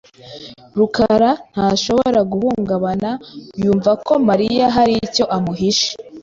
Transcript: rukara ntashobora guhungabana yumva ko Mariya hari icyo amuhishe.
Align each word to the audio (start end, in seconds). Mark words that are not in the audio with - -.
rukara 0.77 1.31
ntashobora 1.51 2.19
guhungabana 2.31 3.09
yumva 3.63 3.91
ko 4.05 4.13
Mariya 4.27 4.65
hari 4.75 4.93
icyo 5.07 5.23
amuhishe. 5.35 5.91